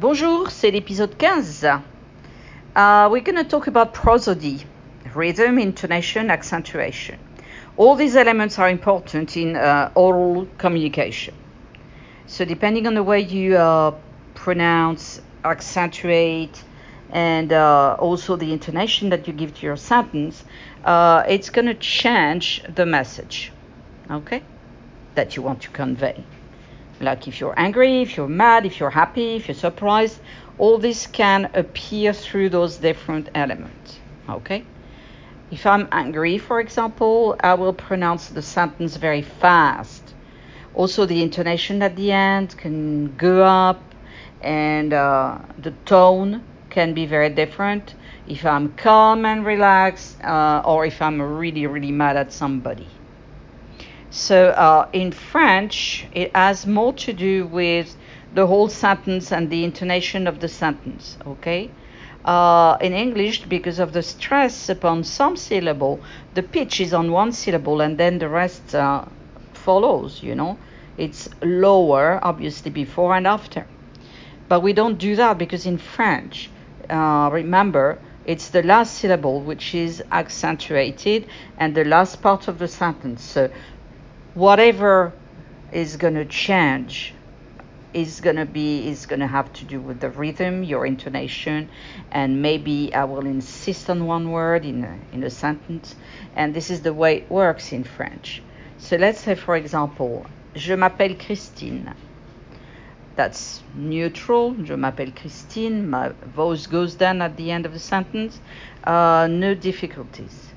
Bonjour, 0.00 0.48
c'est 0.48 0.70
l'épisode 0.70 1.12
15. 1.18 1.64
Uh, 2.76 3.08
we're 3.10 3.20
going 3.20 3.34
to 3.34 3.42
talk 3.42 3.66
about 3.66 3.92
prosody, 3.92 4.64
rhythm, 5.12 5.58
intonation, 5.58 6.30
accentuation. 6.30 7.18
All 7.76 7.96
these 7.96 8.14
elements 8.14 8.60
are 8.60 8.70
important 8.70 9.36
in 9.36 9.56
uh, 9.56 9.90
oral 9.96 10.46
communication. 10.56 11.34
So, 12.28 12.44
depending 12.44 12.86
on 12.86 12.94
the 12.94 13.02
way 13.02 13.18
you 13.18 13.56
uh, 13.56 13.92
pronounce, 14.36 15.20
accentuate, 15.44 16.62
and 17.10 17.52
uh, 17.52 17.96
also 17.98 18.36
the 18.36 18.52
intonation 18.52 19.08
that 19.08 19.26
you 19.26 19.32
give 19.32 19.52
to 19.54 19.66
your 19.66 19.76
sentence, 19.76 20.44
uh, 20.84 21.24
it's 21.28 21.50
going 21.50 21.66
to 21.66 21.74
change 21.74 22.62
the 22.72 22.86
message, 22.86 23.50
okay, 24.08 24.44
that 25.16 25.34
you 25.34 25.42
want 25.42 25.62
to 25.62 25.70
convey. 25.70 26.22
Like 27.00 27.28
if 27.28 27.40
you're 27.40 27.54
angry, 27.56 28.02
if 28.02 28.16
you're 28.16 28.28
mad, 28.28 28.66
if 28.66 28.80
you're 28.80 28.90
happy, 28.90 29.36
if 29.36 29.48
you're 29.48 29.54
surprised, 29.54 30.20
all 30.58 30.78
this 30.78 31.06
can 31.06 31.50
appear 31.54 32.12
through 32.12 32.50
those 32.50 32.78
different 32.78 33.28
elements. 33.34 34.00
Okay? 34.28 34.64
If 35.50 35.64
I'm 35.64 35.88
angry, 35.92 36.38
for 36.38 36.60
example, 36.60 37.36
I 37.40 37.54
will 37.54 37.72
pronounce 37.72 38.28
the 38.28 38.42
sentence 38.42 38.96
very 38.96 39.22
fast. 39.22 40.02
Also, 40.74 41.06
the 41.06 41.22
intonation 41.22 41.82
at 41.82 41.96
the 41.96 42.12
end 42.12 42.56
can 42.58 43.16
go 43.16 43.42
up, 43.44 43.80
and 44.42 44.92
uh, 44.92 45.38
the 45.58 45.70
tone 45.86 46.44
can 46.70 46.94
be 46.94 47.06
very 47.06 47.30
different 47.30 47.94
if 48.28 48.44
I'm 48.44 48.74
calm 48.74 49.24
and 49.24 49.44
relaxed, 49.46 50.22
uh, 50.22 50.62
or 50.64 50.84
if 50.84 51.00
I'm 51.00 51.20
really, 51.20 51.66
really 51.66 51.92
mad 51.92 52.16
at 52.16 52.32
somebody. 52.32 52.86
So 54.10 54.48
uh, 54.50 54.88
in 54.92 55.12
French, 55.12 56.06
it 56.12 56.34
has 56.34 56.66
more 56.66 56.92
to 56.94 57.12
do 57.12 57.46
with 57.46 57.94
the 58.34 58.46
whole 58.46 58.68
sentence 58.68 59.32
and 59.32 59.50
the 59.50 59.64
intonation 59.64 60.26
of 60.26 60.40
the 60.40 60.48
sentence, 60.48 61.18
okay? 61.26 61.70
Uh, 62.24 62.76
in 62.80 62.92
English, 62.92 63.44
because 63.44 63.78
of 63.78 63.92
the 63.92 64.02
stress 64.02 64.68
upon 64.68 65.04
some 65.04 65.36
syllable, 65.36 66.00
the 66.34 66.42
pitch 66.42 66.80
is 66.80 66.92
on 66.94 67.12
one 67.12 67.32
syllable 67.32 67.80
and 67.80 67.98
then 67.98 68.18
the 68.18 68.28
rest 68.28 68.74
uh, 68.74 69.04
follows, 69.52 70.22
you 70.22 70.34
know? 70.34 70.58
It's 70.96 71.28
lower, 71.42 72.18
obviously, 72.22 72.70
before 72.70 73.14
and 73.14 73.26
after. 73.26 73.66
But 74.48 74.60
we 74.60 74.72
don't 74.72 74.98
do 74.98 75.16
that 75.16 75.38
because 75.38 75.66
in 75.66 75.78
French, 75.78 76.50
uh, 76.90 77.28
remember, 77.32 77.98
it's 78.24 78.48
the 78.48 78.62
last 78.62 78.94
syllable 78.94 79.40
which 79.40 79.74
is 79.74 80.02
accentuated 80.10 81.26
and 81.56 81.74
the 81.74 81.84
last 81.84 82.20
part 82.20 82.48
of 82.48 82.58
the 82.58 82.68
sentence. 82.68 83.22
So 83.22 83.50
whatever 84.38 85.12
is 85.72 85.96
going 85.96 86.14
to 86.14 86.24
change 86.24 87.12
is 87.92 88.20
going 88.20 88.36
to 88.36 88.44
be 88.44 88.86
is 88.86 89.04
going 89.04 89.18
to 89.18 89.26
have 89.26 89.52
to 89.52 89.64
do 89.64 89.80
with 89.80 89.98
the 89.98 90.08
rhythm 90.10 90.62
your 90.62 90.86
intonation 90.86 91.68
and 92.12 92.40
maybe 92.40 92.94
i 92.94 93.02
will 93.02 93.26
insist 93.26 93.90
on 93.90 94.06
one 94.06 94.30
word 94.30 94.64
in 94.64 94.84
a, 94.84 94.98
in 95.12 95.24
a 95.24 95.30
sentence 95.30 95.96
and 96.36 96.54
this 96.54 96.70
is 96.70 96.82
the 96.82 96.94
way 96.94 97.16
it 97.16 97.30
works 97.30 97.72
in 97.72 97.82
french. 97.82 98.40
So 98.78 98.96
let's 98.96 99.18
say 99.18 99.34
for 99.34 99.56
example 99.56 100.24
je 100.54 100.76
m'appelle 100.76 101.16
christine. 101.18 101.92
That's 103.16 103.60
neutral. 103.74 104.54
Je 104.62 104.76
m'appelle 104.76 105.10
christine. 105.10 105.90
My 105.90 106.10
voice 106.36 106.68
goes 106.68 106.94
down 106.94 107.20
at 107.22 107.36
the 107.36 107.50
end 107.50 107.66
of 107.66 107.72
the 107.72 107.80
sentence. 107.80 108.40
Uh, 108.84 109.26
no 109.28 109.54
difficulties 109.54 110.47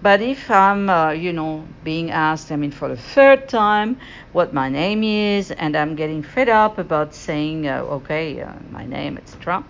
but 0.00 0.22
if 0.22 0.50
I'm, 0.50 0.88
uh, 0.88 1.10
you 1.10 1.32
know, 1.32 1.66
being 1.82 2.10
asked, 2.12 2.52
I 2.52 2.56
mean, 2.56 2.70
for 2.70 2.88
the 2.88 2.96
third 2.96 3.48
time, 3.48 3.98
what 4.32 4.54
my 4.54 4.68
name 4.68 5.02
is, 5.02 5.50
and 5.50 5.76
I'm 5.76 5.96
getting 5.96 6.22
fed 6.22 6.48
up 6.48 6.78
about 6.78 7.14
saying, 7.14 7.66
uh, 7.66 7.80
okay, 7.82 8.40
uh, 8.40 8.52
my 8.70 8.86
name, 8.86 9.18
etc. 9.18 9.64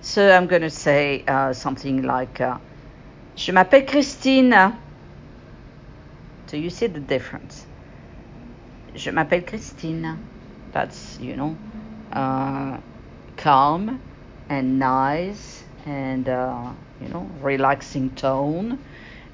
So 0.00 0.30
I'm 0.30 0.46
going 0.46 0.62
to 0.62 0.70
say 0.70 1.24
uh, 1.26 1.52
something 1.52 2.02
like, 2.02 2.40
uh, 2.40 2.58
Je 3.34 3.50
m'appelle 3.50 3.86
Christine. 3.86 4.78
So 6.46 6.56
you 6.56 6.70
see 6.70 6.86
the 6.86 7.00
difference. 7.00 7.66
Je 8.94 9.10
m'appelle 9.10 9.42
Christine. 9.42 10.16
That's, 10.70 11.18
you 11.18 11.34
know, 11.36 11.56
uh, 12.12 12.78
calm 13.36 14.00
and 14.48 14.78
nice 14.78 15.64
and, 15.86 16.26
you 16.26 17.08
know, 17.08 17.28
relaxing 17.40 18.10
tone 18.10 18.78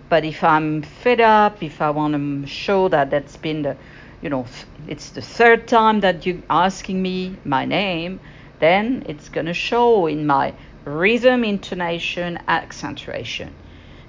but 0.09 0.25
if 0.25 0.43
I'm 0.43 0.83
fed 0.83 1.21
up, 1.21 1.63
if 1.63 1.81
I 1.83 1.91
want 1.91 2.15
to 2.15 2.47
show 2.47 2.89
that 2.89 3.11
that's 3.11 3.37
been 3.37 3.63
the, 3.63 3.77
you 4.23 4.31
know, 4.31 4.47
it's 4.87 5.11
the 5.11 5.23
third 5.23 5.69
time 5.69 6.01
that 6.01 6.25
you're 6.25 6.43
asking 6.49 7.03
me 7.03 7.37
my 7.45 7.65
name, 7.65 8.21
then 8.59 9.05
it's 9.07 9.29
going 9.29 9.47
to 9.47 9.55
show 9.55 10.07
in 10.07 10.27
my 10.27 10.55
rhythm, 10.85 11.45
intonation, 11.45 12.39
accentuation. 12.49 13.55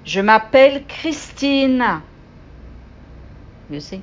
Je 0.04 0.22
m'appelle 0.22 0.84
Christine. 0.88 2.02
You 3.68 3.80
see? 3.80 4.02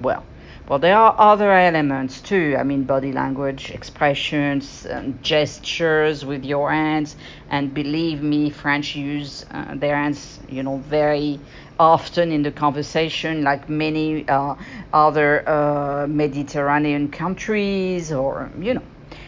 Well, 0.00 0.24
well, 0.66 0.78
there 0.78 0.96
are 0.96 1.14
other 1.18 1.52
elements 1.52 2.22
too. 2.22 2.56
I 2.58 2.62
mean, 2.62 2.84
body 2.84 3.12
language, 3.12 3.70
expressions, 3.70 4.86
and 4.86 5.22
gestures 5.22 6.24
with 6.24 6.42
your 6.42 6.70
hands. 6.70 7.16
And 7.50 7.74
believe 7.74 8.22
me, 8.22 8.48
French 8.48 8.96
use 8.96 9.44
uh, 9.50 9.74
their 9.74 9.94
hands, 9.94 10.40
you 10.48 10.62
know, 10.62 10.78
very 10.78 11.38
often 11.78 12.32
in 12.32 12.42
the 12.42 12.50
conversation, 12.50 13.44
like 13.44 13.68
many 13.68 14.26
uh, 14.26 14.54
other 14.94 15.46
uh, 15.46 16.06
Mediterranean 16.06 17.10
countries, 17.10 18.10
or 18.10 18.50
you 18.58 18.74
know. 18.74 18.82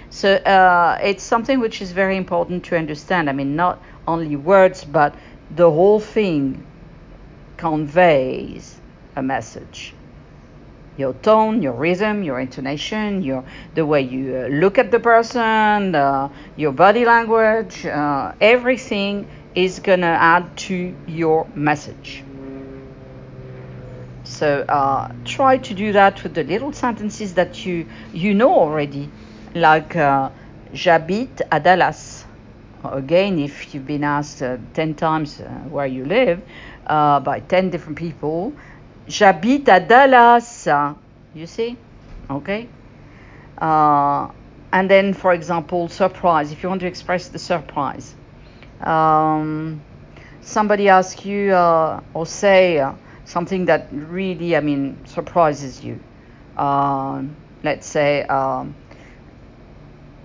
So 0.09 0.37
uh, 0.37 0.99
it's 1.03 1.23
something 1.23 1.61
which 1.61 1.83
is 1.83 1.93
very 1.93 2.17
important 2.17 2.65
to 2.67 2.79
understand. 2.79 3.29
I 3.29 3.35
mean, 3.35 3.57
not 3.57 3.83
only 4.09 4.37
words, 4.37 4.87
but 4.87 5.15
the 5.51 5.71
whole 5.71 6.01
thing 6.01 6.65
conveys 7.59 8.81
a 9.17 9.23
message 9.23 9.93
your 10.97 11.13
tone, 11.15 11.63
your 11.63 11.73
rhythm, 11.73 12.23
your 12.23 12.41
intonation, 12.41 13.23
your 13.23 13.45
the 13.75 13.85
way 13.85 14.01
you 14.01 14.37
uh, 14.37 14.49
look 14.49 14.79
at 14.79 14.91
the 14.91 15.01
person, 15.01 15.95
uh, 15.95 16.29
your 16.57 16.73
body 16.73 17.05
language, 17.05 17.85
uh, 17.87 18.33
everything 18.41 19.27
is 19.55 19.81
gonna 19.81 20.07
add 20.07 20.57
to 20.57 20.95
your 21.07 21.47
message. 21.55 22.23
So 24.25 24.65
uh, 24.69 25.13
try 25.25 25.59
to 25.59 25.75
do 25.75 25.93
that 25.93 26.23
with 26.23 26.35
the 26.35 26.45
little 26.45 26.73
sentences 26.73 27.35
that 27.35 27.65
you 27.65 27.87
you 28.13 28.35
know 28.35 28.55
already, 28.55 29.09
like 29.55 29.97
uh, 29.97 30.31
j'habite 30.73 31.43
à 31.51 31.63
Dallas. 31.63 32.25
Again, 32.85 33.39
if 33.39 33.75
you've 33.75 33.87
been 33.87 34.05
asked 34.05 34.43
ten 34.75 34.95
times 34.95 35.41
where 35.71 35.87
you 35.87 36.05
live 36.05 36.41
by 36.87 37.43
ten 37.49 37.71
different 37.71 37.99
people, 37.99 38.53
J'habite 39.09 39.69
à 39.69 39.81
Dallas. 39.81 40.69
You 41.35 41.47
see? 41.47 41.77
Okay? 42.31 42.69
Uh, 43.61 44.29
and 44.73 44.89
then, 44.91 45.15
for 45.15 45.33
example, 45.33 45.89
surprise. 45.89 46.53
If 46.53 46.63
you 46.63 46.69
want 46.69 46.81
to 46.81 46.87
express 46.87 47.29
the 47.29 47.39
surprise, 47.39 48.15
um, 48.81 49.81
somebody 50.41 50.89
asks 50.89 51.25
you 51.25 51.53
uh, 51.53 52.01
or 52.15 52.27
say 52.27 52.79
uh, 52.79 52.93
something 53.25 53.67
that 53.67 53.89
really, 53.93 54.57
I 54.57 54.61
mean, 54.61 54.99
surprises 55.07 55.85
you. 55.85 56.01
Uh, 56.57 57.23
let's 57.63 57.87
say, 57.87 58.23
um, 58.25 58.75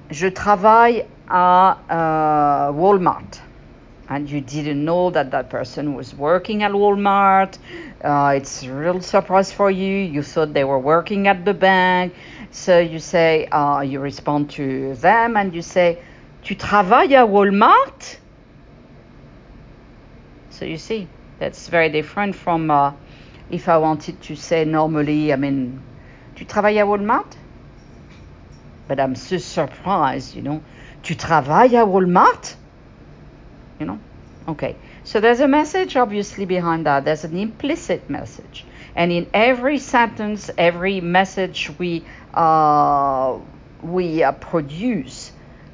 je 0.10 0.28
travaille 0.28 1.06
à 1.30 1.78
uh, 1.90 2.72
Walmart 2.74 3.42
and 4.12 4.30
you 4.30 4.42
didn't 4.42 4.84
know 4.84 5.10
that 5.10 5.32
that 5.32 5.50
person 5.50 5.96
was 5.96 6.14
working 6.14 6.64
at 6.64 6.72
Walmart. 6.74 7.58
Uh, 8.04 8.34
it's 8.36 8.62
a 8.62 8.74
real 8.74 9.00
surprise 9.00 9.54
for 9.54 9.72
you. 9.72 9.96
You 10.00 10.22
thought 10.22 10.54
they 10.54 10.66
were 10.66 10.80
working 10.80 11.30
at 11.30 11.46
the 11.46 11.54
bank. 11.54 12.14
So 12.52 12.78
you 12.80 13.00
say, 13.00 13.46
uh, 13.46 13.80
you 13.80 14.02
respond 14.02 14.50
to 14.52 14.96
them 14.96 15.38
and 15.38 15.56
you 15.56 15.62
say, 15.62 15.98
Tu 16.44 16.56
travailles 16.56 17.16
à 17.16 17.26
Walmart? 17.26 18.18
So 20.50 20.66
you 20.66 20.78
see, 20.78 21.08
that's 21.40 21.70
very 21.70 21.88
different 21.88 22.36
from 22.36 22.70
uh, 22.70 22.92
if 23.50 23.70
I 23.70 23.78
wanted 23.78 24.20
to 24.24 24.36
say 24.36 24.66
normally, 24.66 25.32
I 25.32 25.38
mean, 25.38 25.82
Tu 26.36 26.44
travailles 26.44 26.84
à 26.84 26.86
Walmart? 26.86 27.38
But 28.90 29.00
I'm 29.00 29.16
so 29.16 29.38
surprised, 29.38 30.36
you 30.36 30.42
know. 30.42 30.62
Tu 31.02 31.16
travailles 31.16 31.78
à 31.78 31.88
Walmart? 31.88 32.58
you 33.82 33.88
know 33.88 34.00
okay. 34.48 34.76
So 35.04 35.20
there's 35.20 35.40
a 35.40 35.48
message 35.48 35.96
obviously 35.96 36.46
behind 36.46 36.86
that. 36.86 37.06
There's 37.06 37.24
an 37.24 37.38
implicit 37.38 38.10
message. 38.10 38.66
And 38.96 39.12
in 39.12 39.28
every 39.34 39.80
sentence 39.80 40.50
every 40.58 41.02
message 41.02 41.72
we 41.80 42.04
uh, 42.34 43.40
we 43.82 44.24
uh, 44.24 44.32
produce 44.34 45.32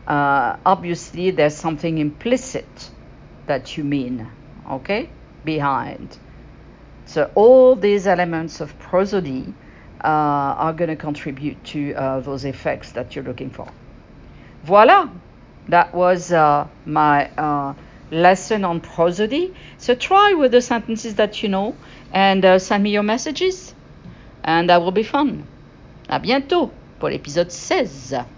uh, 0.08 0.56
obviously 0.66 1.32
there's 1.32 1.56
something 1.56 1.98
implicit 1.98 2.90
that 3.48 3.78
you 3.78 3.84
mean 3.84 4.28
okay 4.70 5.10
behind. 5.44 6.18
So 7.06 7.32
all 7.36 7.76
these 7.76 8.06
elements 8.06 8.62
of 8.62 8.78
prosody 8.80 9.54
uh, 10.04 10.08
are 10.08 10.74
going 10.74 10.90
to 10.90 10.96
contribute 10.96 11.64
to 11.66 11.94
uh, 11.94 12.20
those 12.20 12.46
effects 12.46 12.92
that 12.92 13.16
you're 13.16 13.24
looking 13.24 13.50
for. 13.50 13.68
Voila, 14.64 15.10
that 15.70 15.94
was 15.94 16.32
uh, 16.32 16.68
my 16.86 17.30
lesson 18.12 18.64
on 18.64 18.80
prosody. 18.80 19.54
So 19.78 19.96
try 19.96 20.34
with 20.34 20.52
the 20.52 20.62
sentences 20.62 21.16
that 21.16 21.44
you 21.44 21.50
know 21.50 21.76
and 22.12 22.44
uh, 22.46 22.60
send 22.60 22.84
me 22.84 22.92
your 22.92 23.04
messages, 23.04 23.74
and 24.44 24.70
that 24.70 24.82
will 24.82 24.92
be 24.92 25.04
fun. 25.04 25.44
À 26.10 26.20
bientôt 26.20 26.72
pour 27.00 27.10
l'épisode 27.10 27.52
16. 27.52 28.37